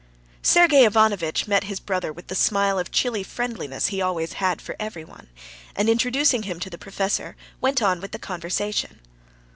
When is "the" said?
2.25-2.33, 6.71-6.77, 8.11-8.17